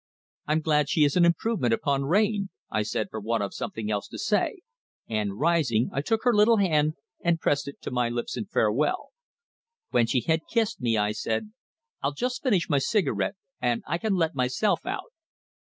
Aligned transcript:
"I'm 0.47 0.61
glad 0.61 0.89
she 0.89 1.03
is 1.03 1.15
an 1.15 1.25
improvement 1.25 1.75
upon 1.75 2.05
Rayne," 2.05 2.49
I 2.71 2.81
said, 2.81 3.11
for 3.11 3.19
want 3.19 3.43
of 3.43 3.53
something 3.53 3.91
else 3.91 4.07
to 4.07 4.17
say, 4.17 4.61
and, 5.07 5.37
rising, 5.39 5.91
I 5.93 6.01
took 6.01 6.23
her 6.23 6.33
little 6.33 6.57
hand 6.57 6.95
and 7.23 7.39
pressed 7.39 7.67
it 7.67 7.79
to 7.83 7.91
my 7.91 8.09
lips 8.09 8.35
in 8.35 8.45
farewell. 8.47 9.09
When 9.91 10.07
she 10.07 10.21
had 10.21 10.47
kissed 10.51 10.81
me 10.81 10.97
I 10.97 11.11
said: 11.11 11.51
"I'll 12.01 12.13
just 12.15 12.41
finish 12.41 12.67
my 12.67 12.79
cigarette, 12.79 13.35
and 13.61 13.83
I 13.85 13.99
can 13.99 14.15
let 14.15 14.33
myself 14.33 14.87
out." 14.87 15.13